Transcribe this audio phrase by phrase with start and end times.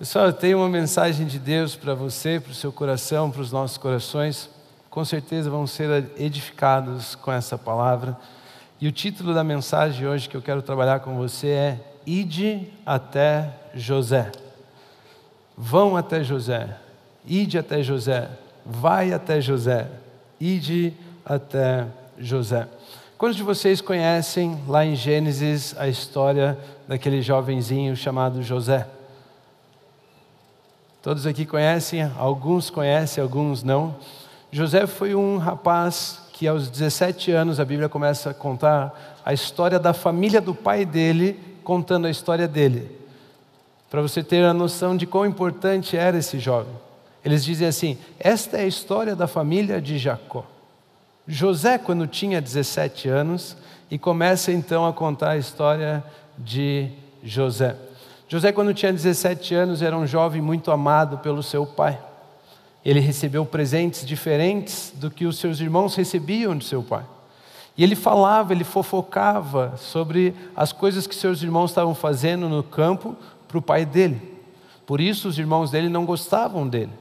[0.00, 3.52] Pessoal, eu tenho uma mensagem de Deus para você, para o seu coração, para os
[3.52, 4.48] nossos corações.
[4.88, 8.16] Com certeza vão ser edificados com essa palavra.
[8.80, 13.54] E o título da mensagem hoje que eu quero trabalhar com você é Ide até
[13.74, 14.32] José.
[15.54, 16.78] Vão até José.
[17.26, 18.30] Ide até José.
[18.64, 19.86] Vai até José.
[20.40, 21.86] Ide até
[22.18, 22.66] José.
[23.18, 26.58] Quantos de vocês conhecem lá em Gênesis a história
[26.88, 28.86] daquele jovenzinho chamado José?
[31.02, 33.96] Todos aqui conhecem, alguns conhecem, alguns não.
[34.52, 39.78] José foi um rapaz que aos 17 anos a Bíblia começa a contar a história
[39.78, 42.90] da família do pai dele, contando a história dele.
[43.90, 46.72] Para você ter a noção de quão importante era esse jovem.
[47.24, 50.44] Eles dizem assim: esta é a história da família de Jacó.
[51.26, 53.56] José, quando tinha 17 anos,
[53.90, 56.04] e começa então a contar a história
[56.38, 56.90] de
[57.22, 57.74] José.
[58.30, 61.98] José, quando tinha 17 anos, era um jovem muito amado pelo seu pai.
[62.84, 67.04] Ele recebeu presentes diferentes do que os seus irmãos recebiam de seu pai.
[67.76, 73.16] E ele falava, ele fofocava sobre as coisas que seus irmãos estavam fazendo no campo
[73.48, 74.38] para o pai dele.
[74.86, 76.92] Por isso, os irmãos dele não gostavam dele.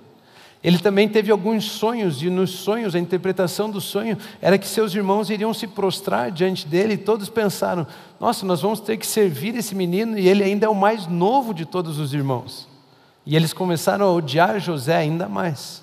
[0.62, 4.94] Ele também teve alguns sonhos, e nos sonhos, a interpretação do sonho era que seus
[4.94, 7.88] irmãos iriam se prostrar diante dele, e todos pensaram:
[8.20, 11.54] nossa, nós vamos ter que servir esse menino, e ele ainda é o mais novo
[11.54, 12.68] de todos os irmãos.
[13.26, 15.82] E eles começaram a odiar José ainda mais.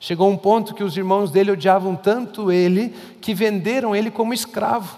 [0.00, 4.96] Chegou um ponto que os irmãos dele odiavam tanto ele que venderam ele como escravo.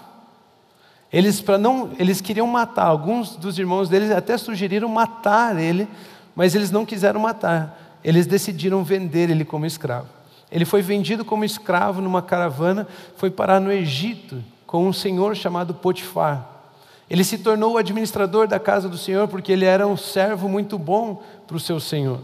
[1.11, 5.87] Eles, para não, eles queriam matar, alguns dos irmãos deles até sugeriram matar ele,
[6.35, 10.07] mas eles não quiseram matar eles decidiram vender ele como escravo.
[10.51, 15.73] Ele foi vendido como escravo numa caravana, foi parar no Egito com um senhor chamado
[15.73, 16.47] Potifar.
[17.09, 20.77] Ele se tornou o administrador da casa do Senhor porque ele era um servo muito
[20.77, 22.21] bom para o seu senhor.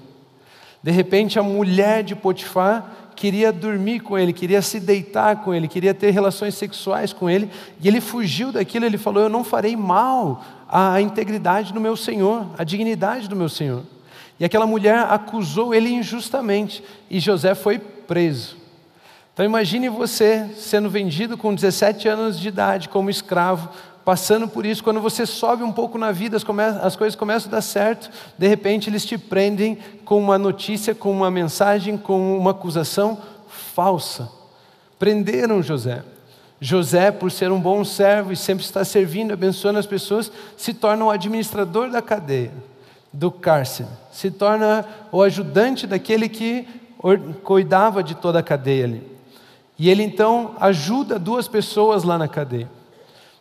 [0.83, 5.67] De repente, a mulher de Potifar queria dormir com ele, queria se deitar com ele,
[5.67, 7.49] queria ter relações sexuais com ele,
[7.81, 8.85] e ele fugiu daquilo.
[8.85, 13.49] Ele falou: Eu não farei mal à integridade do meu senhor, à dignidade do meu
[13.49, 13.81] senhor.
[14.39, 18.57] E aquela mulher acusou ele injustamente e José foi preso.
[19.33, 23.69] Então imagine você sendo vendido com 17 anos de idade como escravo,
[24.03, 26.45] passando por isso, quando você sobe um pouco na vida, as,
[26.83, 31.11] as coisas começam a dar certo, de repente eles te prendem com uma notícia, com
[31.11, 33.17] uma mensagem, com uma acusação
[33.47, 34.29] falsa.
[34.99, 36.03] Prenderam José.
[36.61, 41.05] José, por ser um bom servo e sempre estar servindo, abençoando as pessoas, se torna
[41.05, 42.53] o administrador da cadeia
[43.15, 46.67] do cárcere, se torna o ajudante daquele que
[47.43, 49.15] cuidava de toda a cadeia ali.
[49.79, 52.69] E ele então ajuda duas pessoas lá na cadeia.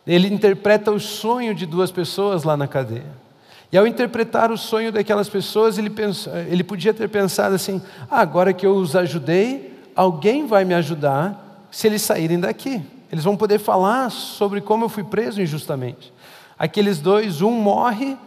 [0.07, 3.25] Ele interpreta o sonho de duas pessoas lá na cadeia.
[3.71, 8.21] E ao interpretar o sonho daquelas pessoas, ele, pensa, ele podia ter pensado assim: ah,
[8.21, 12.81] agora que eu os ajudei, alguém vai me ajudar se eles saírem daqui.
[13.11, 16.13] Eles vão poder falar sobre como eu fui preso injustamente.
[16.57, 18.17] Aqueles dois, um morre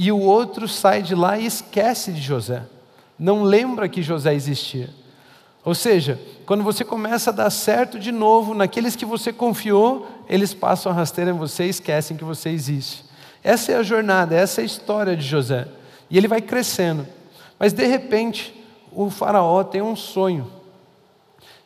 [0.00, 2.62] e o outro sai de lá e esquece de José.
[3.18, 4.90] Não lembra que José existia.
[5.64, 10.54] Ou seja, quando você começa a dar certo de novo, naqueles que você confiou, eles
[10.54, 13.04] passam a rasteira em você e esquecem que você existe.
[13.42, 15.66] Essa é a jornada, essa é a história de José.
[16.08, 17.04] E ele vai crescendo.
[17.58, 18.54] Mas de repente,
[18.92, 20.48] o faraó tem um sonho.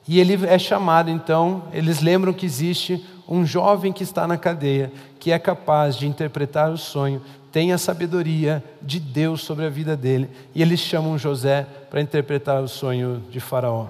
[0.08, 4.90] E ele é chamado, então, eles lembram que existe um jovem que está na cadeia,
[5.22, 7.22] que é capaz de interpretar o sonho,
[7.52, 12.60] tem a sabedoria de Deus sobre a vida dele, e eles chamam José para interpretar
[12.60, 13.86] o sonho de Faraó.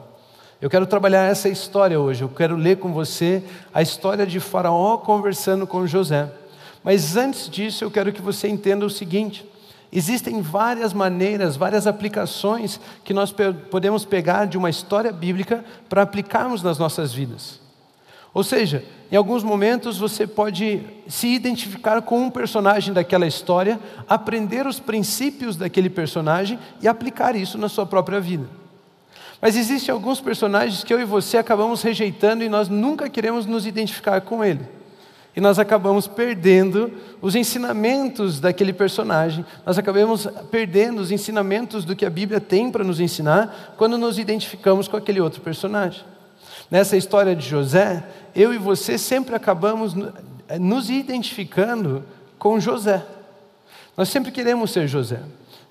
[0.60, 3.42] Eu quero trabalhar essa história hoje, eu quero ler com você
[3.72, 6.30] a história de Faraó conversando com José.
[6.84, 9.42] Mas antes disso, eu quero que você entenda o seguinte:
[9.90, 13.34] existem várias maneiras, várias aplicações que nós
[13.70, 17.61] podemos pegar de uma história bíblica para aplicarmos nas nossas vidas.
[18.34, 23.78] Ou seja, em alguns momentos você pode se identificar com um personagem daquela história,
[24.08, 28.48] aprender os princípios daquele personagem e aplicar isso na sua própria vida.
[29.40, 33.66] Mas existem alguns personagens que eu e você acabamos rejeitando e nós nunca queremos nos
[33.66, 34.60] identificar com ele.
[35.34, 42.04] E nós acabamos perdendo os ensinamentos daquele personagem, nós acabamos perdendo os ensinamentos do que
[42.04, 46.11] a Bíblia tem para nos ensinar quando nos identificamos com aquele outro personagem.
[46.72, 48.02] Nessa história de José,
[48.34, 49.94] eu e você sempre acabamos
[50.48, 52.02] eh, nos identificando
[52.38, 53.04] com José.
[53.94, 55.20] Nós sempre queremos ser José.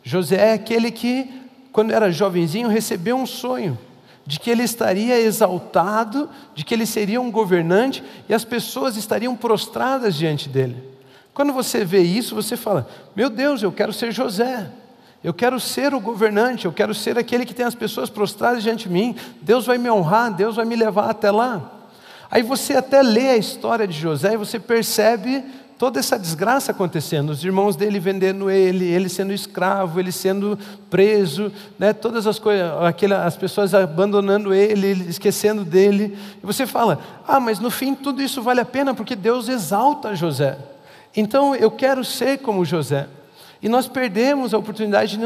[0.03, 1.27] José é aquele que,
[1.71, 3.80] quando era jovenzinho, recebeu um sonho
[4.27, 9.36] de que ele estaria exaltado, de que ele seria um governante e as pessoas estariam
[9.36, 10.83] prostradas diante dele.
[11.33, 14.69] Quando você vê isso, você fala: Meu Deus, eu quero ser José.
[15.23, 18.88] Eu quero ser o governante, eu quero ser aquele que tem as pessoas prostradas diante
[18.88, 19.15] de mim.
[19.41, 21.79] Deus vai me honrar, Deus vai me levar até lá.
[22.29, 25.44] Aí você até lê a história de José e você percebe
[25.77, 30.57] toda essa desgraça acontecendo, os irmãos dele vendendo ele, ele sendo escravo, ele sendo
[30.91, 32.71] preso, né, todas as coisas,
[33.25, 36.15] as pessoas abandonando ele, esquecendo dele.
[36.41, 40.15] E você fala: "Ah, mas no fim tudo isso vale a pena porque Deus exalta
[40.15, 40.56] José".
[41.18, 43.07] Então eu quero ser como José.
[43.61, 45.19] E nós perdemos a oportunidade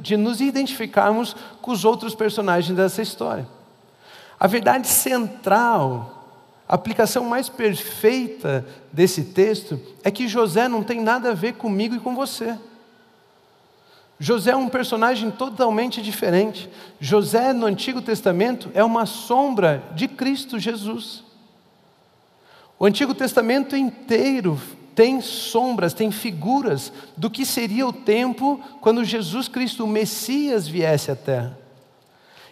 [0.00, 3.46] de, nos identificarmos com os outros personagens dessa história.
[4.38, 11.30] A verdade central, a aplicação mais perfeita desse texto é que José não tem nada
[11.30, 12.58] a ver comigo e com você.
[14.20, 16.68] José é um personagem totalmente diferente.
[16.98, 21.22] José, no Antigo Testamento, é uma sombra de Cristo Jesus.
[22.78, 24.60] O Antigo Testamento inteiro
[24.98, 31.08] tem sombras, tem figuras do que seria o tempo quando Jesus Cristo, o Messias, viesse
[31.08, 31.56] à terra.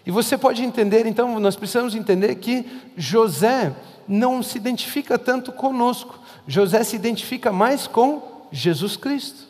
[0.07, 2.65] E você pode entender, então, nós precisamos entender que
[2.97, 3.75] José
[4.07, 8.23] não se identifica tanto conosco, José se identifica mais com
[8.53, 9.49] Jesus Cristo.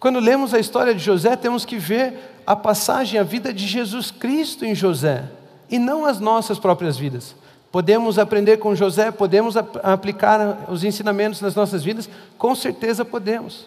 [0.00, 4.10] Quando lemos a história de José, temos que ver a passagem, a vida de Jesus
[4.10, 5.30] Cristo em José,
[5.68, 7.36] e não as nossas próprias vidas.
[7.76, 12.08] Podemos aprender com José, podemos aplicar os ensinamentos nas nossas vidas?
[12.38, 13.66] Com certeza podemos.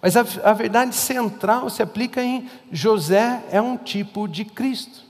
[0.00, 5.00] Mas a, a verdade central se aplica em José é um tipo de Cristo.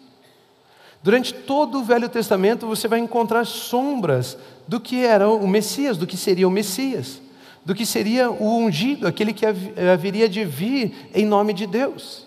[1.04, 4.36] Durante todo o Velho Testamento você vai encontrar sombras
[4.66, 7.22] do que era o Messias, do que seria o Messias,
[7.64, 12.26] do que seria o ungido, aquele que haveria de vir em nome de Deus.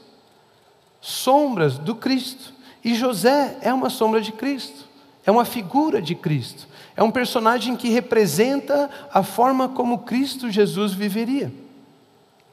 [1.01, 2.53] Sombras do Cristo.
[2.85, 4.84] E José é uma sombra de Cristo
[5.25, 10.93] é uma figura de Cristo, é um personagem que representa a forma como Cristo Jesus
[10.93, 11.51] viveria.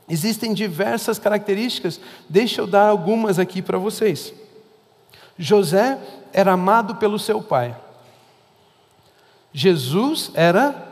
[0.09, 4.35] Existem diversas características, deixa eu dar algumas aqui para vocês.
[5.39, 5.99] José
[6.33, 7.77] era amado pelo seu pai.
[9.53, 10.89] Jesus era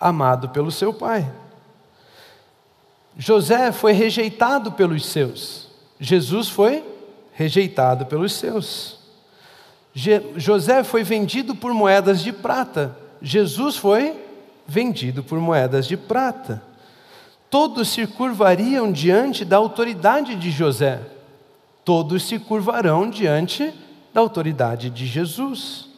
[0.00, 1.30] amado pelo seu pai.
[3.16, 5.68] José foi rejeitado pelos seus.
[6.00, 6.84] Jesus foi
[7.32, 9.01] rejeitado pelos seus.
[9.94, 14.16] José foi vendido por moedas de prata, Jesus foi
[14.66, 16.62] vendido por moedas de prata.
[17.50, 21.00] Todos se curvariam diante da autoridade de José,
[21.84, 23.72] todos se curvarão diante
[24.14, 25.88] da autoridade de Jesus.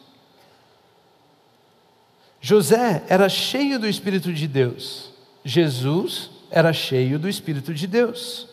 [2.41, 5.11] José era cheio do Espírito de Deus,
[5.43, 8.47] Jesus era cheio do Espírito de Deus.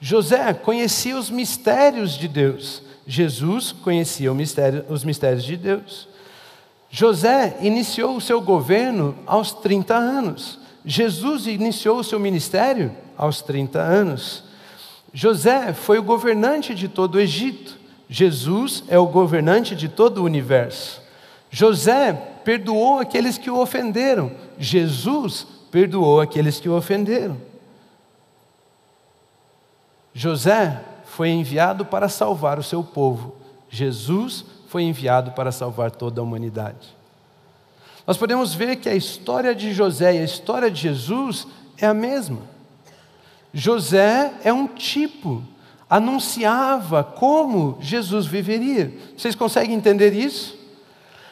[0.00, 6.08] José conhecia os mistérios de Deus, Jesus conhecia mistério, os mistérios de Deus.
[6.90, 10.58] José iniciou o seu governo aos 30 anos.
[10.84, 14.44] Jesus iniciou o seu ministério aos 30 anos.
[15.12, 17.78] José foi o governante de todo o Egito.
[18.08, 21.00] Jesus é o governante de todo o universo.
[21.50, 22.12] José
[22.44, 24.32] perdoou aqueles que o ofenderam.
[24.58, 27.36] Jesus perdoou aqueles que o ofenderam.
[30.14, 30.80] José
[31.16, 33.36] foi enviado para salvar o seu povo.
[33.70, 36.94] Jesus foi enviado para salvar toda a humanidade.
[38.06, 41.46] Nós podemos ver que a história de José e a história de Jesus
[41.78, 42.40] é a mesma.
[43.50, 45.42] José é um tipo,
[45.88, 48.92] anunciava como Jesus viveria.
[49.16, 50.54] Vocês conseguem entender isso?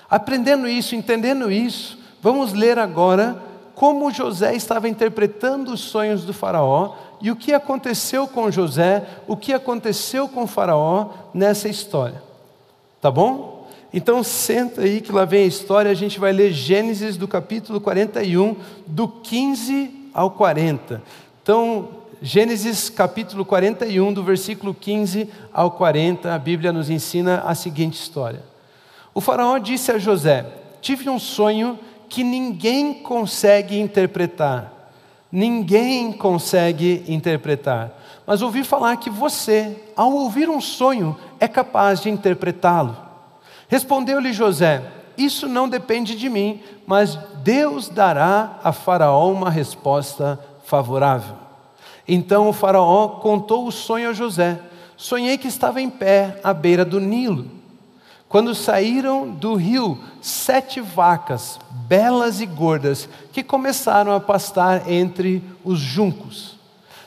[0.08, 3.36] Aprendendo isso, entendendo isso, vamos ler agora
[3.74, 6.94] como José estava interpretando os sonhos do Faraó
[7.24, 12.22] e o que aconteceu com José, o que aconteceu com Faraó nessa história.
[13.00, 13.66] Tá bom?
[13.94, 17.80] Então senta aí que lá vem a história, a gente vai ler Gênesis do capítulo
[17.80, 18.54] 41,
[18.86, 21.02] do 15 ao 40.
[21.42, 21.88] Então,
[22.20, 28.42] Gênesis capítulo 41, do versículo 15 ao 40, a Bíblia nos ensina a seguinte história.
[29.14, 30.44] O faraó disse a José:
[30.82, 34.73] Tive um sonho que ninguém consegue interpretar
[35.34, 37.90] ninguém consegue interpretar.
[38.24, 42.96] Mas ouvi falar que você, ao ouvir um sonho, é capaz de interpretá-lo.
[43.66, 44.80] Respondeu-lhe José:
[45.18, 51.34] Isso não depende de mim, mas Deus dará a Faraó uma resposta favorável.
[52.06, 54.60] Então o Faraó contou o sonho a José.
[54.96, 57.63] Sonhei que estava em pé à beira do Nilo
[58.34, 65.78] quando saíram do rio, sete vacas, belas e gordas, que começaram a pastar entre os
[65.78, 66.56] juncos.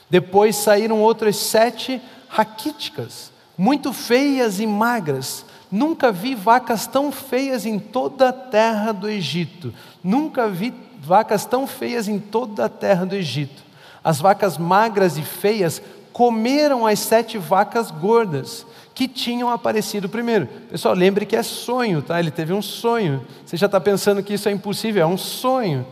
[0.08, 5.44] Depois saíram outras sete raquíticas, muito feias e magras.
[5.70, 9.74] Nunca vi vacas tão feias em toda a terra do Egito.
[10.02, 13.62] Nunca vi vacas tão feias em toda a terra do Egito.
[14.02, 18.64] As vacas magras e feias comeram as sete vacas gordas
[18.98, 20.48] que tinham aparecido primeiro.
[20.68, 22.18] Pessoal, lembre que é sonho, tá?
[22.18, 23.24] Ele teve um sonho.
[23.46, 25.04] Você já está pensando que isso é impossível?
[25.04, 25.86] É um sonho.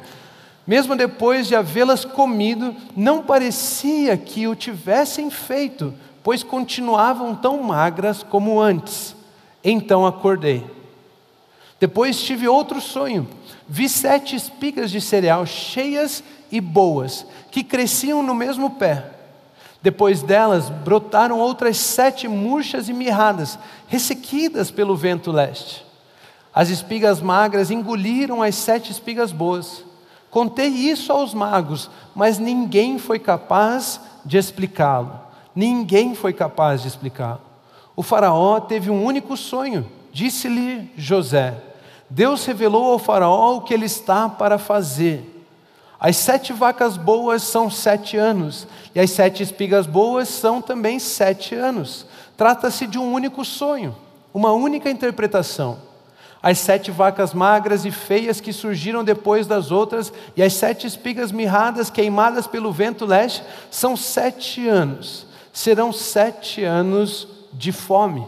[0.67, 8.25] Mesmo depois de havê-las comido, não parecia que o tivessem feito, pois continuavam tão magras
[8.25, 9.15] como antes.
[9.63, 10.67] Então acordei.
[11.79, 13.29] Depois tive outro sonho.
[13.69, 19.16] Vi sete espigas de cereal cheias e boas, que cresciam no mesmo pé.
[19.87, 25.87] Depois delas brotaram outras sete murchas e mirradas, ressequidas pelo vento leste.
[26.53, 29.85] As espigas magras engoliram as sete espigas boas.
[30.29, 35.21] Contei isso aos magos, mas ninguém foi capaz de explicá-lo.
[35.55, 37.43] Ninguém foi capaz de explicá-lo.
[37.95, 41.63] O Faraó teve um único sonho, disse-lhe José.
[42.11, 45.36] Deus revelou ao Faraó o que ele está para fazer.
[45.99, 51.55] As sete vacas boas são sete anos, e as sete espigas boas são também sete
[51.55, 52.07] anos.
[52.37, 53.97] Trata-se de um único sonho,
[54.33, 55.79] uma única interpretação.
[56.43, 61.33] As sete vacas magras e feias que surgiram depois das outras, e as sete espigas
[61.33, 65.27] mirradas queimadas pelo vento leste, são sete anos.
[65.51, 68.27] Serão sete anos de fome.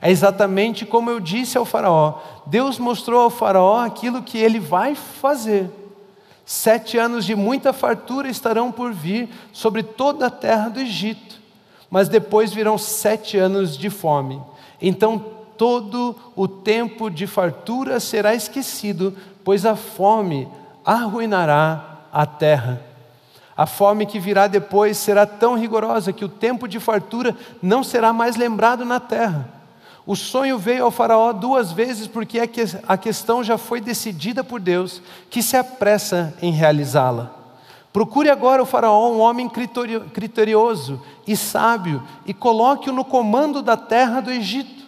[0.00, 4.94] É exatamente como eu disse ao Faraó: Deus mostrou ao Faraó aquilo que ele vai
[4.94, 5.70] fazer.
[6.50, 11.38] Sete anos de muita fartura estarão por vir sobre toda a terra do Egito,
[11.90, 14.40] mas depois virão sete anos de fome.
[14.80, 15.18] Então
[15.58, 19.14] todo o tempo de fartura será esquecido,
[19.44, 20.48] pois a fome
[20.86, 22.80] arruinará a terra.
[23.54, 28.10] A fome que virá depois será tão rigorosa que o tempo de fartura não será
[28.10, 29.57] mais lembrado na terra.
[30.08, 32.40] O sonho veio ao Faraó duas vezes porque
[32.88, 37.30] a questão já foi decidida por Deus, que se apressa em realizá-la.
[37.92, 39.50] Procure agora o Faraó um homem
[40.14, 44.86] criterioso e sábio e coloque-o no comando da terra do Egito.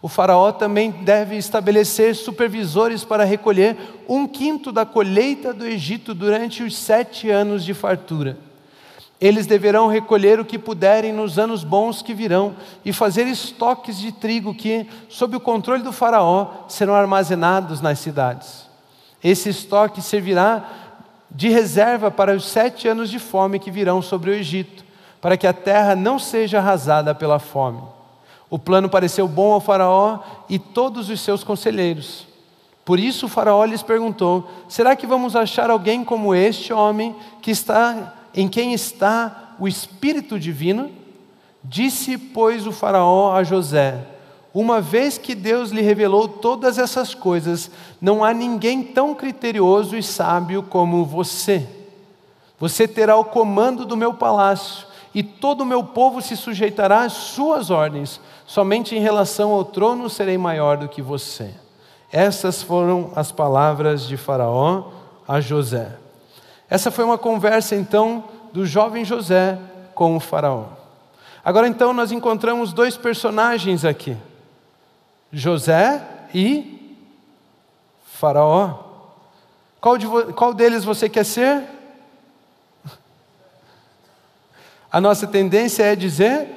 [0.00, 3.76] O Faraó também deve estabelecer supervisores para recolher
[4.08, 8.38] um quinto da colheita do Egito durante os sete anos de fartura.
[9.22, 14.10] Eles deverão recolher o que puderem nos anos bons que virão e fazer estoques de
[14.10, 18.68] trigo que, sob o controle do Faraó, serão armazenados nas cidades.
[19.22, 20.68] Esse estoque servirá
[21.30, 24.84] de reserva para os sete anos de fome que virão sobre o Egito,
[25.20, 27.80] para que a terra não seja arrasada pela fome.
[28.50, 32.26] O plano pareceu bom ao Faraó e todos os seus conselheiros.
[32.84, 37.52] Por isso o Faraó lhes perguntou: Será que vamos achar alguém como este homem que
[37.52, 40.90] está em quem está o Espírito Divino?
[41.62, 44.04] Disse, pois, o Faraó a José:
[44.52, 47.70] Uma vez que Deus lhe revelou todas essas coisas,
[48.00, 51.66] não há ninguém tão criterioso e sábio como você.
[52.58, 57.12] Você terá o comando do meu palácio, e todo o meu povo se sujeitará às
[57.12, 58.20] suas ordens.
[58.46, 61.50] Somente em relação ao trono serei maior do que você.
[62.10, 64.90] Essas foram as palavras de Faraó
[65.26, 65.96] a José.
[66.72, 69.58] Essa foi uma conversa então do jovem José
[69.94, 70.68] com o Faraó.
[71.44, 74.16] Agora então nós encontramos dois personagens aqui:
[75.30, 76.02] José
[76.32, 76.96] e
[78.14, 78.84] Faraó.
[79.82, 81.62] Qual, de, qual deles você quer ser?
[84.90, 86.48] A nossa tendência é dizer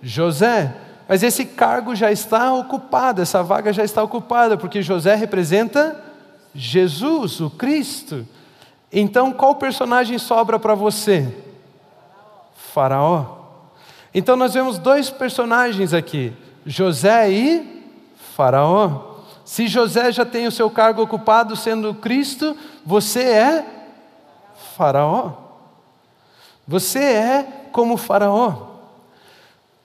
[0.00, 0.72] José,
[1.08, 6.00] mas esse cargo já está ocupado, essa vaga já está ocupada, porque José representa
[6.54, 8.24] Jesus, o Cristo.
[8.96, 11.36] Então, qual personagem sobra para você?
[12.54, 13.38] Faraó.
[14.14, 16.32] Então, nós vemos dois personagens aqui:
[16.64, 17.84] José e
[18.36, 19.14] Faraó.
[19.44, 23.66] Se José já tem o seu cargo ocupado sendo Cristo, você é
[24.76, 25.32] Faraó.
[26.66, 28.68] Você é como Faraó.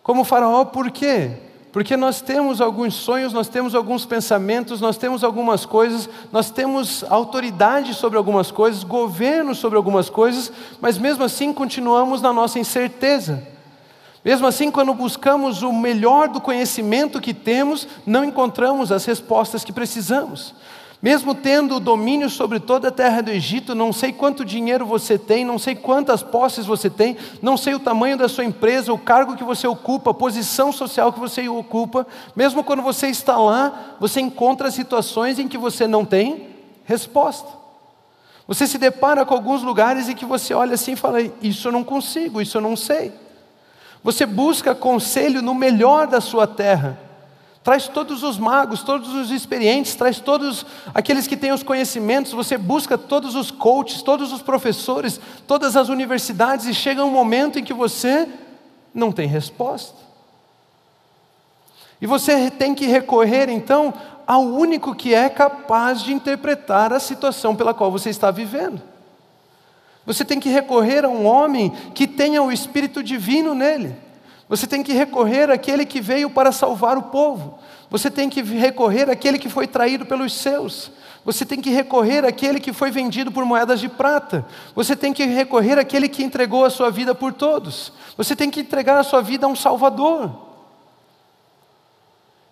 [0.04, 1.49] Como Faraó, por quê?
[1.72, 7.04] Porque nós temos alguns sonhos, nós temos alguns pensamentos, nós temos algumas coisas, nós temos
[7.08, 13.48] autoridade sobre algumas coisas, governo sobre algumas coisas, mas mesmo assim continuamos na nossa incerteza.
[14.26, 19.72] Mesmo assim, quando buscamos o melhor do conhecimento que temos, não encontramos as respostas que
[19.72, 20.54] precisamos.
[21.02, 25.46] Mesmo tendo domínio sobre toda a terra do Egito, não sei quanto dinheiro você tem,
[25.46, 29.38] não sei quantas posses você tem, não sei o tamanho da sua empresa, o cargo
[29.38, 34.20] que você ocupa, a posição social que você ocupa, mesmo quando você está lá, você
[34.20, 36.48] encontra situações em que você não tem
[36.84, 37.48] resposta.
[38.46, 41.72] Você se depara com alguns lugares em que você olha assim e fala: Isso eu
[41.72, 43.14] não consigo, isso eu não sei.
[44.04, 47.09] Você busca conselho no melhor da sua terra
[47.70, 52.32] Traz todos os magos, todos os experientes, traz todos aqueles que têm os conhecimentos.
[52.32, 57.60] Você busca todos os coaches, todos os professores, todas as universidades, e chega um momento
[57.60, 58.28] em que você
[58.92, 59.96] não tem resposta.
[62.02, 63.94] E você tem que recorrer então
[64.26, 68.82] ao único que é capaz de interpretar a situação pela qual você está vivendo.
[70.08, 74.09] Você tem que recorrer a um homem que tenha o Espírito Divino nele.
[74.50, 77.60] Você tem que recorrer àquele que veio para salvar o povo.
[77.88, 80.92] Você tem que recorrer àquele que foi traído pelos seus.
[81.24, 84.44] Você tem que recorrer àquele que foi vendido por moedas de prata.
[84.74, 87.94] Você tem que recorrer àquele que entregou a sua vida por todos.
[88.18, 90.32] Você tem que entregar a sua vida a um Salvador.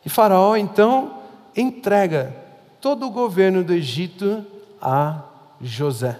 [0.05, 1.17] E Faraó então
[1.55, 2.35] entrega
[2.79, 4.45] todo o governo do Egito
[4.79, 5.23] a
[5.59, 6.19] José.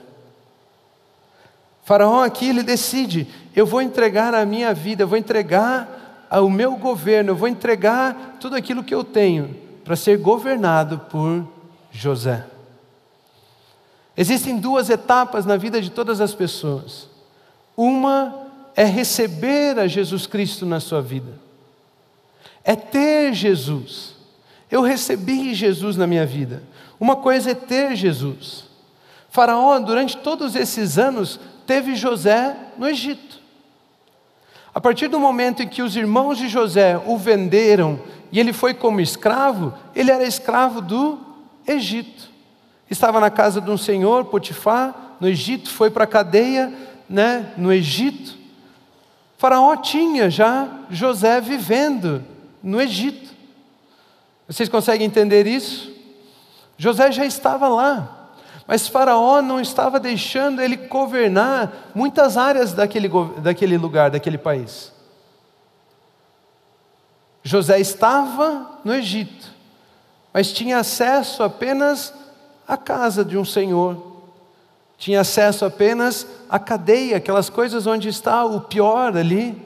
[1.84, 6.76] Faraó aqui ele decide: eu vou entregar a minha vida, eu vou entregar o meu
[6.76, 11.44] governo, eu vou entregar tudo aquilo que eu tenho para ser governado por
[11.92, 12.46] José.
[14.16, 17.10] Existem duas etapas na vida de todas as pessoas.
[17.76, 18.46] Uma
[18.76, 21.34] é receber a Jesus Cristo na sua vida,
[22.64, 24.14] é ter Jesus.
[24.70, 26.62] Eu recebi Jesus na minha vida.
[27.00, 28.66] Uma coisa é ter Jesus.
[29.32, 33.47] Faraó, durante todos esses anos, teve José no Egito.
[34.78, 38.00] A partir do momento em que os irmãos de José o venderam
[38.32, 41.18] e ele foi como escravo, ele era escravo do
[41.66, 42.30] Egito.
[42.88, 46.72] Estava na casa de um senhor, Potifar, no Egito, foi para a cadeia,
[47.10, 48.38] né, no Egito.
[49.36, 52.24] Faraó tinha já José vivendo
[52.62, 53.34] no Egito.
[54.48, 55.92] Vocês conseguem entender isso?
[56.78, 58.17] José já estava lá.
[58.68, 64.92] Mas Faraó não estava deixando ele governar muitas áreas daquele, daquele lugar, daquele país.
[67.42, 69.54] José estava no Egito,
[70.34, 72.14] mas tinha acesso apenas
[72.68, 74.18] à casa de um senhor,
[74.98, 79.66] tinha acesso apenas à cadeia, aquelas coisas onde está o pior ali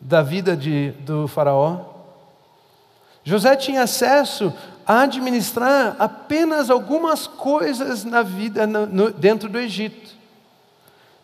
[0.00, 1.80] da vida de, do Faraó.
[3.22, 4.52] José tinha acesso
[4.86, 8.66] administrar apenas algumas coisas na vida
[9.18, 10.10] dentro do Egito.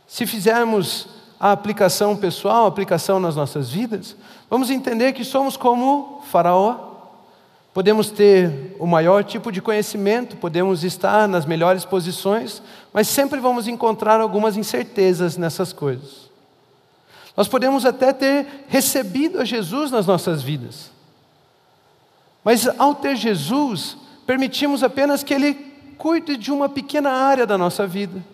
[0.07, 4.17] Se fizermos a aplicação pessoal, a aplicação nas nossas vidas,
[4.49, 6.89] vamos entender que somos como Faraó.
[7.73, 12.61] Podemos ter o maior tipo de conhecimento, podemos estar nas melhores posições,
[12.93, 16.29] mas sempre vamos encontrar algumas incertezas nessas coisas.
[17.37, 20.90] Nós podemos até ter recebido a Jesus nas nossas vidas,
[22.45, 25.55] mas ao ter Jesus, permitimos apenas que Ele
[25.99, 28.25] cuide de uma pequena área da nossa vida.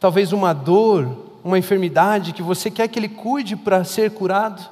[0.00, 1.08] Talvez uma dor,
[1.44, 4.68] uma enfermidade que você quer que Ele cuide para ser curado.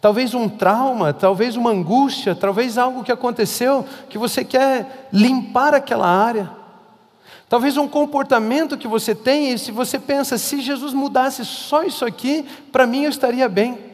[0.00, 6.08] Talvez um trauma, talvez uma angústia, talvez algo que aconteceu que você quer limpar aquela
[6.08, 6.50] área.
[7.48, 12.04] Talvez um comportamento que você tem e se você pensa, se Jesus mudasse só isso
[12.04, 13.91] aqui, para mim eu estaria bem.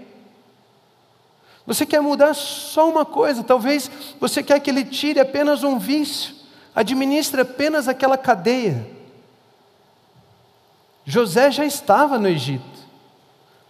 [1.68, 6.34] Você quer mudar só uma coisa, talvez você quer que ele tire apenas um vício,
[6.74, 8.90] administre apenas aquela cadeia.
[11.04, 12.64] José já estava no Egito,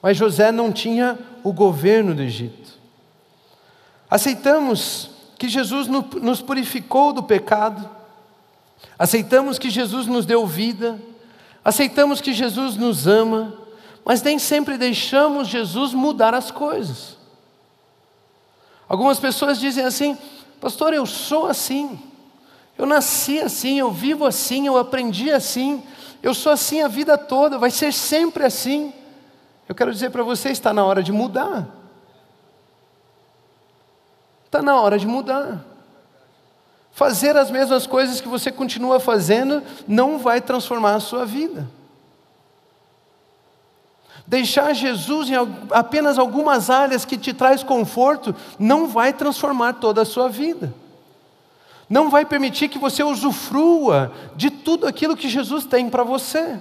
[0.01, 2.79] mas José não tinha o governo do Egito.
[4.09, 7.91] Aceitamos que Jesus nos purificou do pecado,
[8.97, 11.03] aceitamos que Jesus nos deu vida,
[11.65, 13.55] aceitamos que Jesus nos ama,
[14.05, 17.18] mas nem sempre deixamos Jesus mudar as coisas.
[18.89, 20.17] Algumas pessoas dizem assim:
[20.61, 22.01] Pastor, eu sou assim,
[22.77, 25.83] eu nasci assim, eu vivo assim, eu aprendi assim,
[26.23, 28.93] eu sou assim a vida toda, vai ser sempre assim.
[29.69, 31.69] Eu quero dizer para você: está na hora de mudar.
[34.47, 35.63] Está na hora de mudar.
[36.91, 41.69] Fazer as mesmas coisas que você continua fazendo não vai transformar a sua vida.
[44.29, 45.35] Deixar Jesus em
[45.71, 50.75] apenas algumas áreas que te traz conforto não vai transformar toda a sua vida.
[51.89, 56.61] Não vai permitir que você usufrua de tudo aquilo que Jesus tem para você.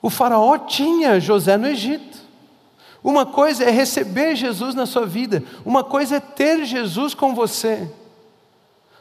[0.00, 2.18] O faraó tinha José no Egito.
[3.02, 7.90] Uma coisa é receber Jesus na sua vida, uma coisa é ter Jesus com você.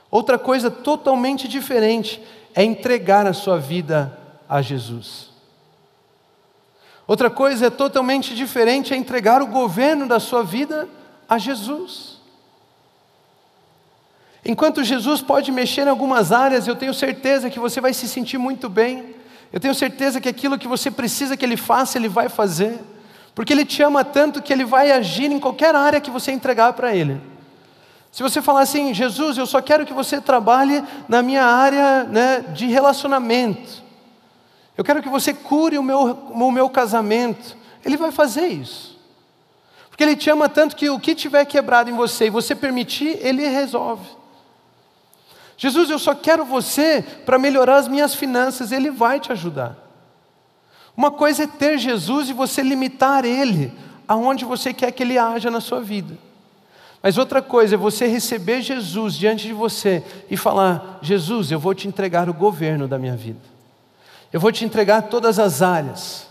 [0.10, 2.20] Outra coisa totalmente diferente
[2.56, 4.18] é entregar a sua vida
[4.50, 5.29] a Jesus.
[7.10, 10.88] Outra coisa é totalmente diferente, é entregar o governo da sua vida
[11.28, 12.20] a Jesus.
[14.46, 18.38] Enquanto Jesus pode mexer em algumas áreas, eu tenho certeza que você vai se sentir
[18.38, 19.16] muito bem.
[19.52, 22.80] Eu tenho certeza que aquilo que você precisa que Ele faça, Ele vai fazer.
[23.34, 26.74] Porque Ele te ama tanto que Ele vai agir em qualquer área que você entregar
[26.74, 27.20] para Ele.
[28.12, 32.46] Se você falar assim, Jesus, eu só quero que você trabalhe na minha área né,
[32.54, 33.79] de relacionamento.
[34.80, 37.58] Eu quero que você cure o meu, o meu casamento.
[37.84, 38.98] Ele vai fazer isso.
[39.90, 43.20] Porque Ele te ama tanto que o que tiver quebrado em você e você permitir,
[43.20, 44.08] Ele resolve.
[45.58, 49.76] Jesus, eu só quero você para melhorar as minhas finanças, Ele vai te ajudar.
[50.96, 53.74] Uma coisa é ter Jesus e você limitar Ele
[54.08, 56.18] aonde você quer que Ele haja na sua vida.
[57.04, 61.76] Mas outra coisa é você receber Jesus diante de você e falar: Jesus, eu vou
[61.76, 63.59] te entregar o governo da minha vida,
[64.32, 66.28] eu vou te entregar todas as áreas.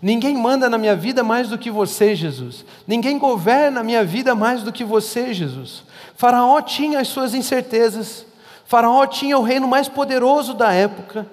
[0.00, 2.64] Ninguém manda na minha vida mais do que você, Jesus.
[2.86, 5.84] Ninguém governa a minha vida mais do que você, Jesus.
[6.16, 8.26] Faraó tinha as suas incertezas.
[8.66, 11.26] Faraó tinha o reino mais poderoso da época.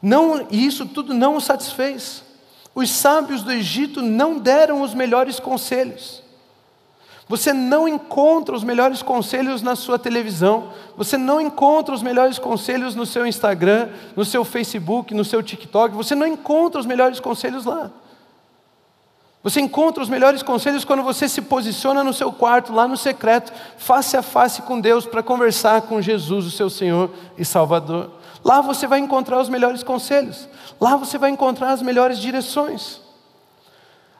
[0.00, 2.22] Não, e isso tudo não o satisfez.
[2.74, 6.22] Os sábios do Egito não deram os melhores conselhos.
[7.28, 12.94] Você não encontra os melhores conselhos na sua televisão, você não encontra os melhores conselhos
[12.94, 17.64] no seu Instagram, no seu Facebook, no seu TikTok, você não encontra os melhores conselhos
[17.64, 17.90] lá.
[19.42, 23.52] Você encontra os melhores conselhos quando você se posiciona no seu quarto, lá no secreto,
[23.76, 28.10] face a face com Deus, para conversar com Jesus, o seu Senhor e Salvador.
[28.44, 30.48] Lá você vai encontrar os melhores conselhos,
[30.80, 33.05] lá você vai encontrar as melhores direções.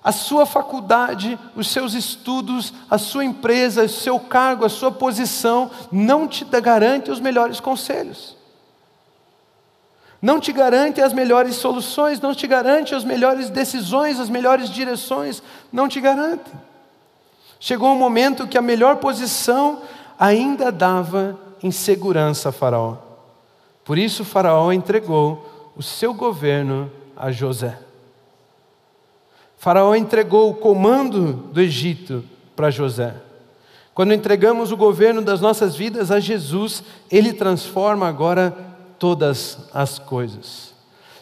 [0.07, 5.69] A sua faculdade, os seus estudos, a sua empresa, o seu cargo, a sua posição
[5.91, 8.37] não te garante os melhores conselhos.
[10.23, 15.43] Não te garante as melhores soluções, não te garante as melhores decisões, as melhores direções,
[15.73, 16.53] não te garante.
[17.59, 19.83] Chegou um momento que a melhor posição
[20.17, 22.95] ainda dava insegurança a Faraó.
[23.85, 27.86] Por isso, Faraó entregou o seu governo a José.
[29.57, 33.15] Faraó entregou o comando do Egito para José.
[33.95, 38.55] Quando entregamos o governo das nossas vidas a Jesus, ele transforma agora
[38.99, 40.76] todas as coisas.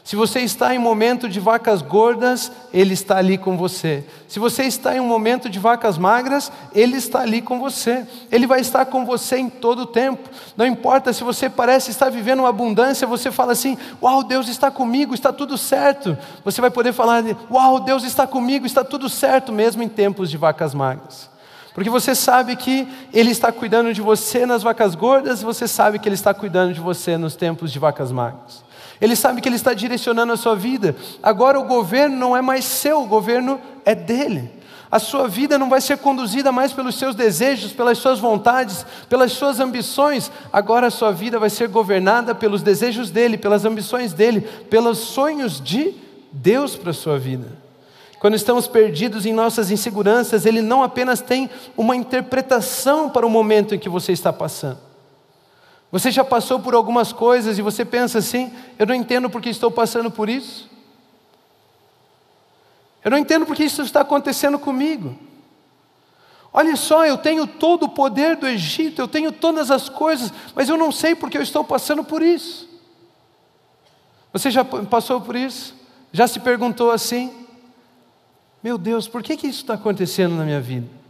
[0.04, 4.04] Se você está em momento de vacas gordas, Ele está ali com você.
[4.28, 8.06] Se você está em um momento de vacas magras, Ele está ali com você.
[8.30, 10.28] Ele vai estar com você em todo o tempo.
[10.58, 14.70] Não importa se você parece estar vivendo uma abundância, você fala assim: Uau, Deus está
[14.70, 16.18] comigo, está tudo certo.
[16.44, 20.36] Você vai poder falar: Uau, Deus está comigo, está tudo certo, mesmo em tempos de
[20.36, 21.30] vacas magras.
[21.72, 25.98] Porque você sabe que Ele está cuidando de você nas vacas gordas, e você sabe
[25.98, 28.63] que Ele está cuidando de você nos tempos de vacas magras.
[29.00, 30.94] Ele sabe que Ele está direcionando a sua vida.
[31.22, 34.50] Agora o governo não é mais seu, o governo é dele.
[34.90, 39.32] A sua vida não vai ser conduzida mais pelos seus desejos, pelas suas vontades, pelas
[39.32, 40.30] suas ambições.
[40.52, 45.60] Agora a sua vida vai ser governada pelos desejos dele, pelas ambições dele, pelos sonhos
[45.60, 45.94] de
[46.30, 47.64] Deus para a sua vida.
[48.20, 53.74] Quando estamos perdidos em nossas inseguranças, Ele não apenas tem uma interpretação para o momento
[53.74, 54.93] em que você está passando.
[55.94, 59.70] Você já passou por algumas coisas e você pensa assim: eu não entendo porque estou
[59.70, 60.68] passando por isso.
[63.04, 65.16] Eu não entendo porque isso está acontecendo comigo.
[66.52, 70.68] Olha só, eu tenho todo o poder do Egito, eu tenho todas as coisas, mas
[70.68, 72.68] eu não sei porque eu estou passando por isso.
[74.32, 75.76] Você já passou por isso?
[76.12, 77.46] Já se perguntou assim?
[78.60, 81.03] Meu Deus, por que, que isso está acontecendo na minha vida?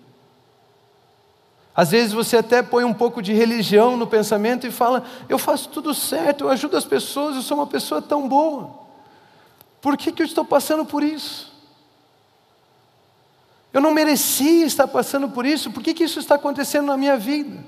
[1.76, 5.68] Às vezes você até põe um pouco de religião no pensamento e fala: Eu faço
[5.68, 8.70] tudo certo, eu ajudo as pessoas, eu sou uma pessoa tão boa.
[9.80, 11.52] Por que, que eu estou passando por isso?
[13.72, 17.16] Eu não merecia estar passando por isso, por que, que isso está acontecendo na minha
[17.16, 17.58] vida?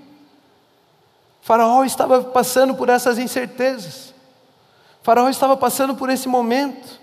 [1.42, 4.14] Faraó estava passando por essas incertezas,
[5.02, 7.00] Faraó estava passando por esse momento.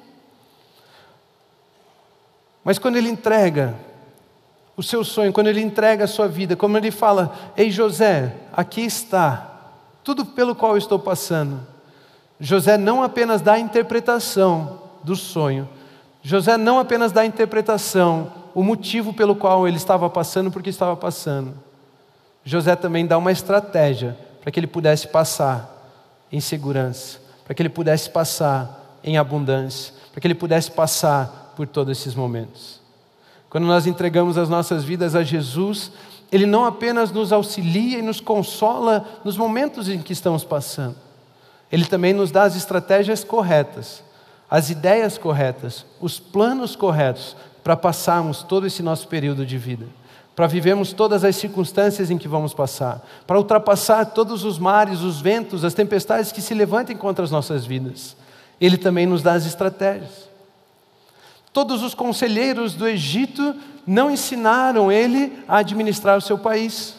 [2.63, 3.78] Mas quando ele entrega
[4.75, 8.81] o seu sonho, quando ele entrega a sua vida, como ele fala: Ei José, aqui
[8.81, 9.51] está
[10.03, 11.59] tudo pelo qual estou passando.
[12.39, 15.69] José não apenas dá a interpretação do sonho,
[16.21, 20.95] José não apenas dá a interpretação, o motivo pelo qual ele estava passando, porque estava
[20.95, 21.53] passando.
[22.43, 25.69] José também dá uma estratégia para que ele pudesse passar
[26.31, 31.67] em segurança, para que ele pudesse passar em abundância, para que ele pudesse passar por
[31.67, 32.83] todos esses momentos.
[33.54, 35.92] Quando nós entregamos as nossas vidas a Jesus,
[36.32, 40.96] Ele não apenas nos auxilia e nos consola nos momentos em que estamos passando,
[41.72, 44.04] Ele também nos dá as estratégias corretas,
[44.50, 49.86] as ideias corretas, os planos corretos para passarmos todo esse nosso período de vida,
[50.36, 55.22] para vivermos todas as circunstâncias em que vamos passar, para ultrapassar todos os mares, os
[55.22, 58.16] ventos, as tempestades que se levantem contra as nossas vidas.
[58.60, 60.33] Ele também nos dá as estratégias.
[61.54, 66.96] Todos os conselheiros do Egito não ensinaram ele a administrar o seu país.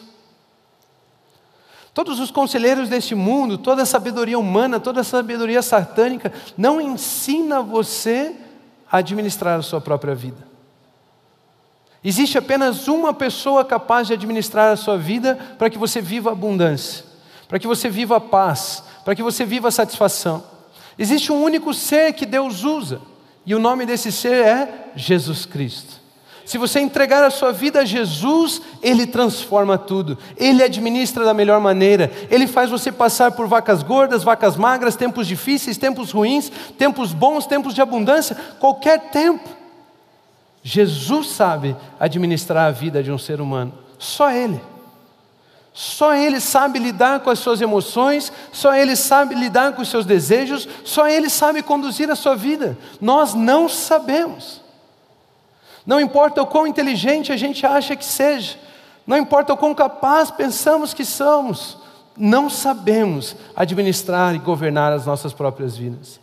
[1.93, 7.61] Todos os conselheiros deste mundo, toda a sabedoria humana, toda a sabedoria satânica, não ensina
[7.61, 8.35] você
[8.89, 10.55] a administrar a sua própria vida.
[12.03, 17.03] Existe apenas uma pessoa capaz de administrar a sua vida para que você viva abundância,
[17.47, 20.43] para que você viva paz, para que você viva satisfação.
[20.99, 23.01] Existe um único ser que Deus usa,
[23.45, 26.05] e o nome desse ser é Jesus Cristo.
[26.45, 31.59] Se você entregar a sua vida a Jesus, Ele transforma tudo, Ele administra da melhor
[31.59, 37.13] maneira, Ele faz você passar por vacas gordas, vacas magras, tempos difíceis, tempos ruins, tempos
[37.13, 39.49] bons, tempos de abundância, qualquer tempo.
[40.61, 44.61] Jesus sabe administrar a vida de um ser humano, só Ele.
[45.77, 50.05] Só Ele sabe lidar com as suas emoções, só Ele sabe lidar com os seus
[50.05, 52.77] desejos, só Ele sabe conduzir a sua vida.
[53.01, 54.61] Nós não sabemos.
[55.85, 58.57] Não importa o quão inteligente a gente acha que seja,
[59.05, 61.77] não importa o quão capaz pensamos que somos,
[62.17, 66.21] não sabemos administrar e governar as nossas próprias vidas.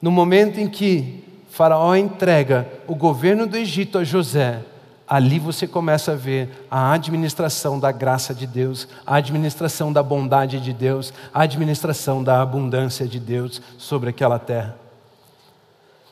[0.00, 4.62] No momento em que Faraó entrega o governo do Egito a José,
[5.08, 10.60] ali você começa a ver a administração da graça de Deus, a administração da bondade
[10.60, 14.76] de Deus, a administração da abundância de Deus sobre aquela terra.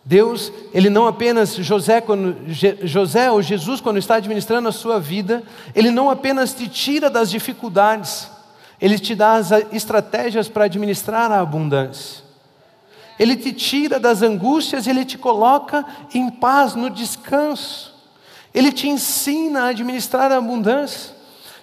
[0.03, 2.37] Deus, ele não apenas, José, quando,
[2.85, 5.43] José ou Jesus, quando está administrando a sua vida,
[5.75, 8.31] ele não apenas te tira das dificuldades,
[8.81, 12.25] ele te dá as estratégias para administrar a abundância.
[13.19, 17.96] Ele te tira das angústias, ele te coloca em paz, no descanso.
[18.57, 21.14] Ele te ensina a administrar a abundância.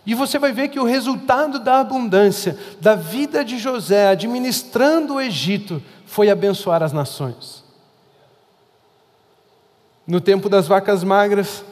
[0.06, 5.22] E você vai ver que o resultado da abundância, da vida de José administrando o
[5.22, 7.64] Egito, foi abençoar as nações.
[10.06, 11.66] No tempo das vacas magras,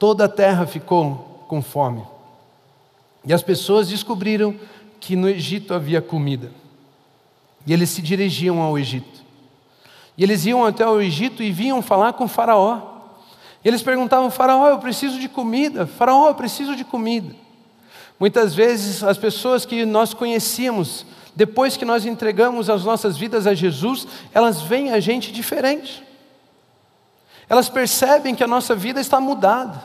[0.00, 2.02] toda a terra ficou com fome.
[3.24, 4.58] E as pessoas descobriram
[4.98, 6.50] que no Egito havia comida.
[7.64, 9.22] E eles se dirigiam ao Egito.
[10.18, 12.93] E eles iam até o Egito e vinham falar com Faraó.
[13.64, 15.86] Eles perguntavam: Faraó, eu preciso de comida.
[15.86, 17.34] Faraó, eu preciso de comida.
[18.20, 23.54] Muitas vezes as pessoas que nós conhecíamos, depois que nós entregamos as nossas vidas a
[23.54, 26.04] Jesus, elas veem a gente diferente.
[27.48, 29.82] Elas percebem que a nossa vida está mudada,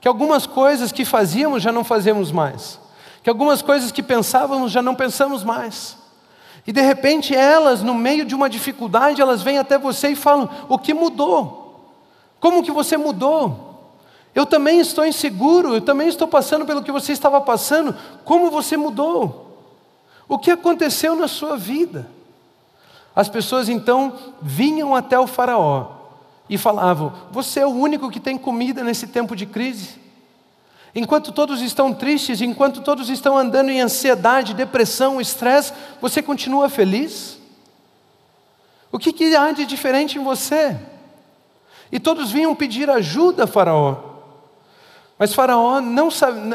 [0.00, 2.80] que algumas coisas que fazíamos já não fazemos mais,
[3.22, 5.96] que algumas coisas que pensávamos já não pensamos mais.
[6.66, 10.48] E de repente elas, no meio de uma dificuldade, elas vêm até você e falam:
[10.68, 11.67] "O que mudou?
[12.40, 13.66] Como que você mudou?
[14.34, 17.94] Eu também estou inseguro, eu também estou passando pelo que você estava passando.
[18.24, 19.46] Como você mudou?
[20.28, 22.08] O que aconteceu na sua vida?"
[23.18, 25.88] As pessoas então vinham até o faraó
[26.48, 29.98] e falavam: Você é o único que tem comida nesse tempo de crise.
[30.94, 37.38] Enquanto todos estão tristes, enquanto todos estão andando em ansiedade, depressão, estresse, você continua feliz?
[38.90, 40.78] O que, que há de diferente em você?
[41.90, 43.96] E todos vinham pedir ajuda a Faraó.
[45.18, 46.08] Mas Faraó não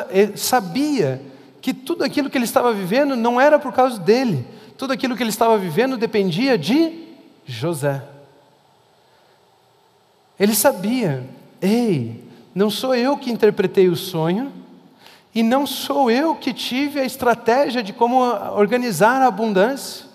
[0.10, 1.22] eh, sabia
[1.62, 4.46] que tudo aquilo que ele estava vivendo não era por causa dele,
[4.78, 7.08] tudo aquilo que ele estava vivendo dependia de
[7.46, 8.04] José.
[10.40, 11.24] Ele sabia,
[11.62, 14.52] ei, não sou eu que interpretei o sonho,
[15.36, 18.20] e não sou eu que tive a estratégia de como
[18.56, 20.06] organizar a abundância.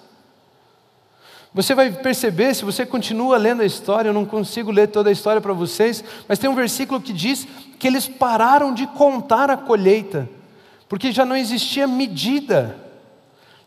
[1.55, 5.13] Você vai perceber, se você continua lendo a história, eu não consigo ler toda a
[5.13, 9.57] história para vocês, mas tem um versículo que diz que eles pararam de contar a
[9.57, 10.29] colheita,
[10.89, 12.77] porque já não existia medida,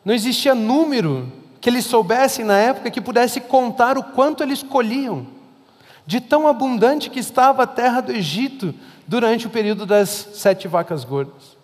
[0.05, 5.27] não existia número que eles soubessem na época que pudesse contar o quanto eles colhiam
[6.05, 8.73] de tão abundante que estava a terra do Egito
[9.07, 11.57] durante o período das sete vacas gordas.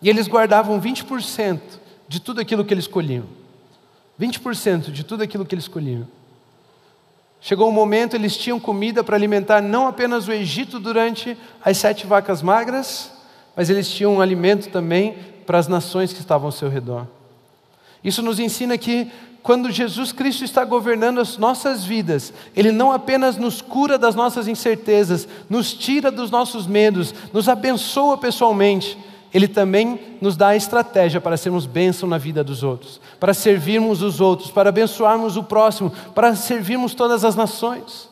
[0.00, 1.60] E eles guardavam 20%
[2.08, 3.37] de tudo aquilo que eles colhiam.
[4.20, 6.06] 20% de tudo aquilo que eles colhiam.
[7.40, 12.06] Chegou um momento, eles tinham comida para alimentar não apenas o Egito durante as sete
[12.06, 13.12] vacas magras,
[13.54, 17.06] mas eles tinham um alimento também para as nações que estavam ao seu redor.
[18.02, 19.10] Isso nos ensina que
[19.42, 24.48] quando Jesus Cristo está governando as nossas vidas, Ele não apenas nos cura das nossas
[24.48, 28.98] incertezas, nos tira dos nossos medos, nos abençoa pessoalmente,
[29.32, 34.02] Ele também nos dá a estratégia para sermos bênção na vida dos outros, para servirmos
[34.02, 38.08] os outros, para abençoarmos o próximo, para servirmos todas as nações.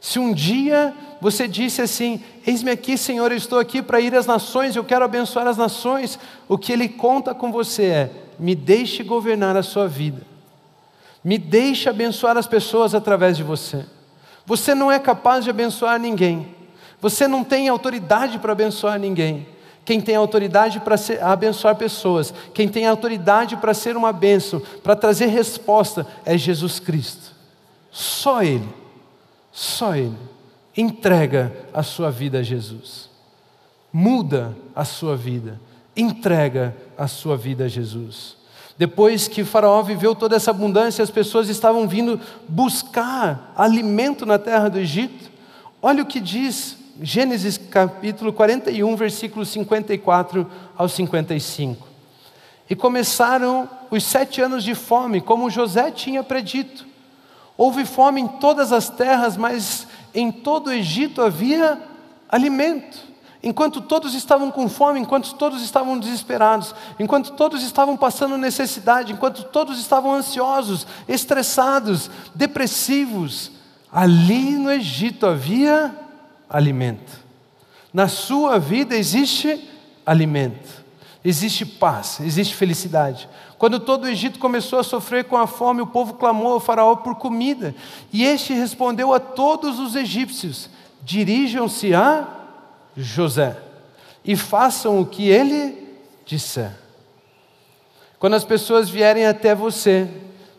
[0.00, 4.26] Se um dia você disse assim: Eis-me aqui, Senhor, eu estou aqui para ir às
[4.26, 9.02] nações, eu quero abençoar as nações, o que Ele conta com você é: me deixe
[9.02, 10.22] governar a sua vida.
[11.22, 13.84] Me deixe abençoar as pessoas através de você.
[14.46, 16.54] Você não é capaz de abençoar ninguém.
[17.00, 19.46] Você não tem autoridade para abençoar ninguém.
[19.90, 25.26] Quem tem autoridade para abençoar pessoas, quem tem autoridade para ser uma bênção, para trazer
[25.26, 27.34] resposta, é Jesus Cristo.
[27.90, 28.68] Só Ele,
[29.50, 30.16] só Ele.
[30.76, 33.10] Entrega a sua vida a Jesus.
[33.92, 35.60] Muda a sua vida.
[35.96, 38.36] Entrega a sua vida a Jesus.
[38.78, 44.68] Depois que Faraó viveu toda essa abundância, as pessoas estavam vindo buscar alimento na terra
[44.68, 45.28] do Egito.
[45.82, 51.88] Olha o que diz Gênesis capítulo 41, versículos 54 ao 55.
[52.68, 56.86] E começaram os sete anos de fome, como José tinha predito.
[57.56, 61.80] Houve fome em todas as terras, mas em todo o Egito havia
[62.28, 62.98] alimento.
[63.42, 69.44] Enquanto todos estavam com fome, enquanto todos estavam desesperados, enquanto todos estavam passando necessidade, enquanto
[69.44, 73.50] todos estavam ansiosos, estressados, depressivos,
[73.90, 75.99] ali no Egito havia
[76.50, 77.24] alimento.
[77.92, 79.68] Na sua vida existe
[80.04, 80.84] alimento,
[81.24, 83.28] existe paz, existe felicidade.
[83.56, 86.96] Quando todo o Egito começou a sofrer com a fome, o povo clamou ao Faraó
[86.96, 87.74] por comida,
[88.12, 90.68] e este respondeu a todos os egípcios:
[91.02, 92.26] dirijam-se a
[92.96, 93.56] José
[94.24, 95.88] e façam o que ele
[96.24, 96.72] disser.
[98.18, 100.08] Quando as pessoas vierem até você,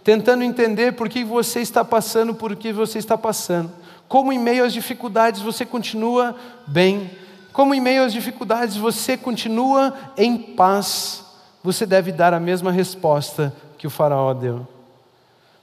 [0.03, 3.71] tentando entender por que você está passando por que você está passando,
[4.11, 6.35] como em meio às dificuldades você continua
[6.67, 7.09] bem,
[7.53, 11.23] como em meio às dificuldades você continua em paz,
[11.63, 14.67] você deve dar a mesma resposta que o Faraó deu.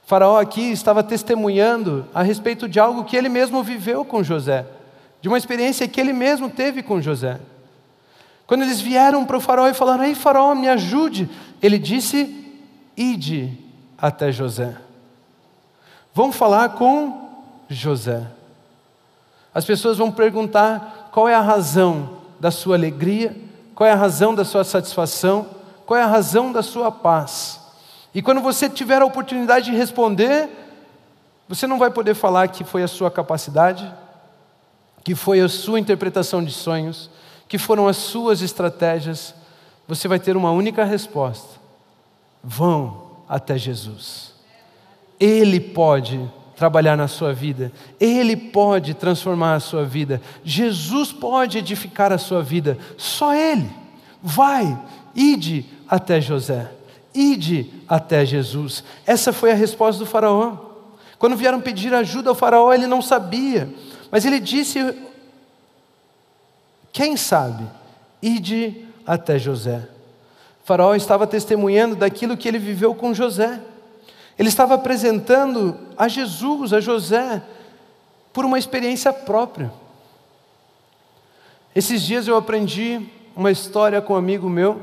[0.03, 4.65] O faraó aqui estava testemunhando a respeito de algo que ele mesmo viveu com José
[5.21, 7.39] de uma experiência que ele mesmo teve com José.
[8.47, 11.29] Quando eles vieram para o faraó e falaram: Ei, faraó, me ajude,
[11.61, 12.51] ele disse:
[12.97, 13.55] Ide
[13.95, 14.75] até José.
[16.15, 17.29] Vão falar com
[17.69, 18.38] José.
[19.59, 23.35] As pessoas vão perguntar qual é a razão da sua alegria,
[23.75, 25.47] qual é a razão da sua satisfação,
[25.85, 27.59] qual é a razão da sua paz.
[28.15, 30.47] E quando você tiver a oportunidade de responder,
[31.45, 33.93] você não vai poder falar que foi a sua capacidade,
[35.03, 37.09] que foi a sua interpretação de sonhos,
[37.45, 39.35] que foram as suas estratégias,
[39.85, 41.59] você vai ter uma única resposta:
[42.41, 44.33] vão até Jesus.
[45.19, 52.11] Ele pode trabalhar na sua vida, Ele pode transformar a sua vida, Jesus pode edificar
[52.11, 53.71] a sua vida, só Ele.
[54.21, 54.77] Vai,
[55.15, 56.69] ide até José,
[57.15, 58.83] ide até Jesus.
[59.05, 60.57] Essa foi a resposta do Faraó.
[61.17, 63.73] Quando vieram pedir ajuda ao Faraó, ele não sabia.
[64.11, 64.93] Mas ele disse:
[66.91, 67.65] Quem sabe,
[68.21, 69.87] ide até José.
[70.61, 73.59] O faraó estava testemunhando daquilo que ele viveu com José.
[74.39, 77.43] Ele estava apresentando a Jesus, a José,
[78.31, 79.69] por uma experiência própria.
[81.75, 84.81] Esses dias eu aprendi uma história com um amigo meu,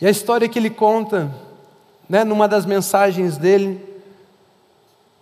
[0.00, 1.30] e a história que ele conta,
[2.08, 3.84] né, numa das mensagens dele,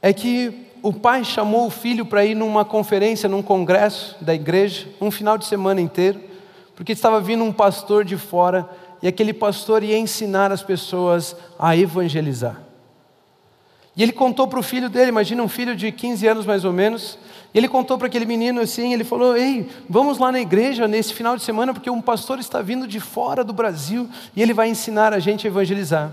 [0.00, 4.86] é que o pai chamou o filho para ir numa conferência, num congresso da igreja,
[5.00, 6.20] um final de semana inteiro,
[6.76, 8.70] porque estava vindo um pastor de fora
[9.02, 12.67] e aquele pastor ia ensinar as pessoas a evangelizar.
[13.98, 16.72] E ele contou para o filho dele, imagina um filho de 15 anos mais ou
[16.72, 17.18] menos,
[17.52, 21.12] e ele contou para aquele menino assim, ele falou: "Ei, vamos lá na igreja nesse
[21.12, 24.68] final de semana porque um pastor está vindo de fora do Brasil e ele vai
[24.68, 26.12] ensinar a gente a evangelizar".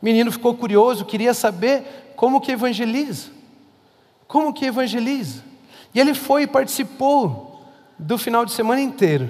[0.00, 3.30] O menino ficou curioso, queria saber como que evangeliza.
[4.28, 5.42] Como que evangeliza?
[5.92, 7.60] E ele foi e participou
[7.98, 9.28] do final de semana inteiro.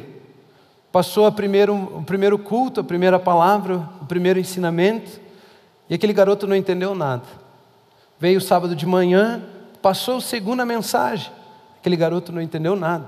[0.93, 5.19] Passou primeiro, o primeiro culto, a primeira palavra, o primeiro ensinamento,
[5.89, 7.44] e aquele garoto não entendeu nada.
[8.25, 9.43] Veio sábado de manhã,
[9.83, 11.31] passou a segunda mensagem,
[11.79, 13.07] aquele garoto não entendeu nada.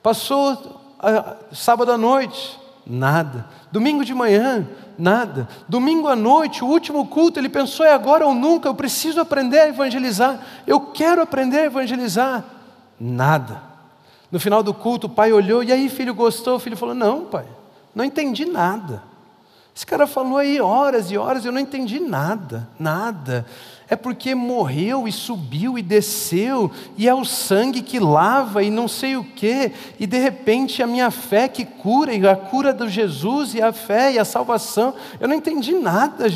[0.00, 3.48] Passou a, sábado à noite, nada.
[3.72, 4.64] Domingo de manhã,
[4.96, 5.48] nada.
[5.68, 9.58] Domingo à noite, o último culto, ele pensou: é agora ou nunca, eu preciso aprender
[9.58, 10.38] a evangelizar,
[10.68, 12.44] eu quero aprender a evangelizar.
[13.00, 13.60] Nada.
[14.30, 16.58] No final do culto, o pai olhou, e aí, filho, gostou?
[16.58, 17.46] O filho falou: não, pai,
[17.92, 19.02] não entendi nada.
[19.74, 23.44] Esse cara falou aí horas e horas, eu não entendi nada, nada
[23.88, 28.88] é porque morreu e subiu e desceu, e é o sangue que lava e não
[28.88, 32.88] sei o quê, e de repente a minha fé que cura, e a cura do
[32.88, 34.94] Jesus, e a fé e a salvação.
[35.20, 36.26] Eu não entendi nada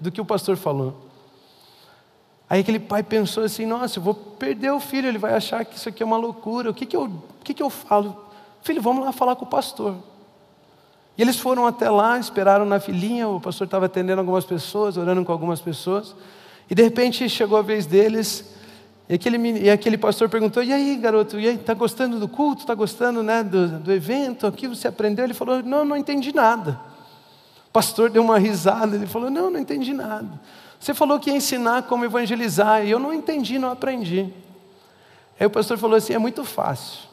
[0.00, 1.10] do que o pastor falou.
[2.48, 5.76] Aí aquele pai pensou assim: nossa, eu vou perder o filho, ele vai achar que
[5.76, 8.16] isso aqui é uma loucura, o que, que, eu, o que, que eu falo?
[8.62, 9.94] Filho, vamos lá falar com o pastor.
[11.16, 15.24] E eles foram até lá, esperaram na filinha, o pastor estava atendendo algumas pessoas, orando
[15.24, 16.14] com algumas pessoas.
[16.70, 18.44] E de repente chegou a vez deles,
[19.08, 22.60] E aquele, e aquele pastor perguntou: E aí, garoto, e aí, está gostando do culto?
[22.60, 24.46] Está gostando né, do, do evento?
[24.46, 25.24] O que você aprendeu?
[25.24, 26.80] Ele falou: Não, não entendi nada.
[27.68, 30.40] O pastor deu uma risada, ele falou: Não, não entendi nada.
[30.78, 34.32] Você falou que ia ensinar como evangelizar, e eu não entendi, não aprendi.
[35.40, 37.08] Aí o pastor falou assim: É muito fácil.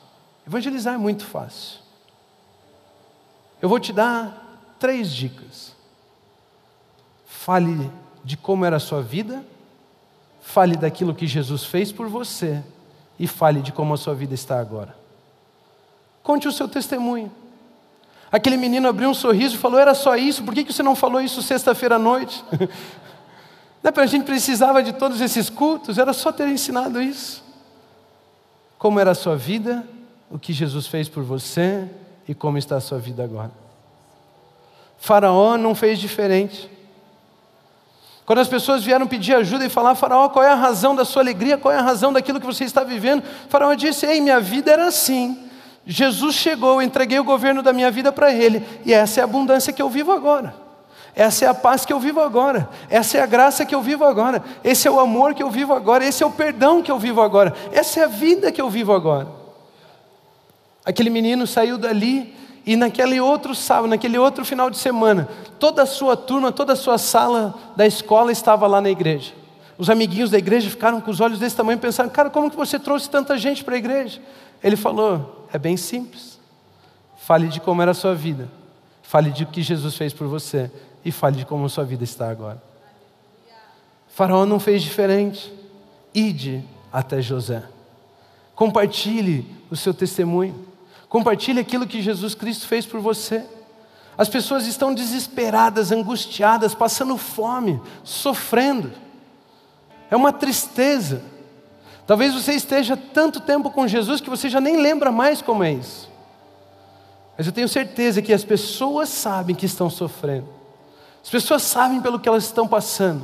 [0.45, 1.79] Evangelizar é muito fácil.
[3.59, 5.75] Eu vou te dar três dicas.
[7.25, 7.89] Fale
[8.27, 9.41] de como era a sua vida
[10.47, 12.63] Fale daquilo que Jesus fez por você
[13.19, 14.95] e fale de como a sua vida está agora.
[16.23, 17.29] Conte o seu testemunho.
[18.31, 21.19] Aquele menino abriu um sorriso e falou: Era só isso, por que você não falou
[21.19, 22.43] isso sexta-feira à noite?
[23.83, 27.43] Não é a gente precisava de todos esses cultos, era só ter ensinado isso.
[28.77, 29.87] Como era a sua vida,
[30.31, 31.89] o que Jesus fez por você
[32.27, 33.51] e como está a sua vida agora.
[34.97, 36.69] Faraó não fez diferente.
[38.27, 41.21] Quando as pessoas vieram pedir ajuda e falar, Faraó, qual é a razão da sua
[41.21, 43.23] alegria, qual é a razão daquilo que você está vivendo?
[43.47, 45.49] Faraó disse: Ei, minha vida era assim.
[45.85, 49.23] Jesus chegou, eu entreguei o governo da minha vida para ele, e essa é a
[49.23, 50.53] abundância que eu vivo agora.
[51.15, 52.69] Essa é a paz que eu vivo agora.
[52.89, 54.43] Essa é a graça que eu vivo agora.
[54.61, 56.05] Esse é o amor que eu vivo agora.
[56.05, 57.55] Esse é o perdão que eu vivo agora.
[57.71, 59.29] Essa é a vida que eu vivo agora.
[60.83, 62.35] Aquele menino saiu dali
[62.67, 66.75] e naquele outro sábado, naquele outro final de semana, toda a sua turma, toda a
[66.75, 69.33] sua sala da escola estava lá na igreja.
[69.77, 72.77] Os amiguinhos da igreja ficaram com os olhos desse tamanho, pensando: cara, como que você
[72.77, 74.21] trouxe tanta gente para a igreja?
[74.61, 76.37] Ele falou: é bem simples.
[77.15, 78.49] Fale de como era a sua vida,
[79.01, 80.69] fale de o que Jesus fez por você
[81.05, 82.61] e fale de como a sua vida está agora.
[84.09, 85.53] Faraó não fez diferente.
[86.13, 87.63] Ide até José.
[88.53, 90.66] Compartilhe o seu testemunho.
[91.09, 93.45] Compartilhe aquilo que Jesus Cristo fez por você.
[94.17, 98.91] As pessoas estão desesperadas, angustiadas, passando fome, sofrendo.
[100.09, 101.21] É uma tristeza.
[102.05, 105.73] Talvez você esteja tanto tempo com Jesus que você já nem lembra mais como é
[105.73, 106.09] isso.
[107.37, 110.49] Mas eu tenho certeza que as pessoas sabem que estão sofrendo.
[111.23, 113.23] As pessoas sabem pelo que elas estão passando.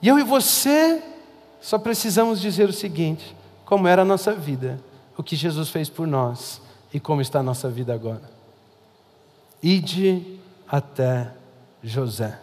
[0.00, 1.02] E eu e você
[1.60, 3.34] só precisamos dizer o seguinte:
[3.64, 4.78] como era a nossa vida,
[5.16, 6.60] o que Jesus fez por nós
[6.96, 8.22] e como está a nossa vida agora.
[9.62, 11.30] Ide até
[11.84, 12.38] José.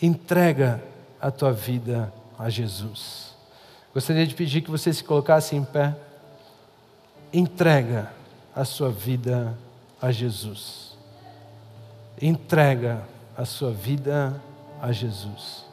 [0.00, 0.82] Entrega
[1.20, 3.34] a tua vida a Jesus.
[3.92, 5.94] Gostaria de pedir que você se colocasse em pé.
[7.34, 8.10] Entrega
[8.56, 9.54] a sua vida
[10.00, 10.96] a Jesus.
[12.18, 13.02] Entrega
[13.36, 14.40] a sua vida
[14.80, 15.66] a Jesus.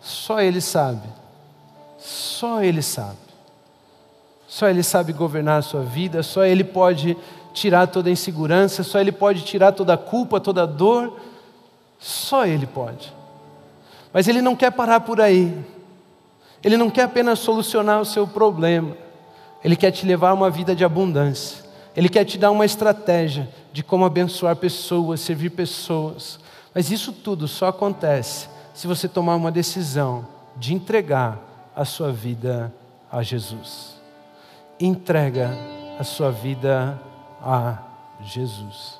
[0.00, 1.08] Só Ele sabe.
[1.96, 3.27] Só Ele sabe
[4.48, 7.14] só Ele sabe governar a sua vida, só Ele pode
[7.52, 11.20] tirar toda a insegurança, só Ele pode tirar toda a culpa, toda a dor.
[11.98, 13.12] Só Ele pode.
[14.10, 15.54] Mas Ele não quer parar por aí.
[16.64, 18.96] Ele não quer apenas solucionar o seu problema.
[19.62, 21.64] Ele quer te levar a uma vida de abundância.
[21.94, 26.40] Ele quer te dar uma estratégia de como abençoar pessoas, servir pessoas.
[26.74, 30.26] Mas isso tudo só acontece se você tomar uma decisão
[30.56, 31.38] de entregar
[31.76, 32.72] a sua vida
[33.10, 33.97] a Jesus
[34.80, 35.50] entrega
[35.98, 37.00] a sua vida
[37.42, 37.78] a
[38.20, 38.97] Jesus.